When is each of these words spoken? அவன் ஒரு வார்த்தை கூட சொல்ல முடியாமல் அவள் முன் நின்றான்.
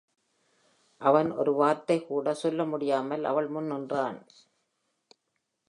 அவன் 1.01 1.31
ஒரு 1.31 1.51
வார்த்தை 1.53 1.97
கூட 2.05 2.33
சொல்ல 2.33 2.65
முடியாமல் 2.65 3.23
அவள் 3.23 3.47
முன் 3.47 3.71
நின்றான். 3.71 4.19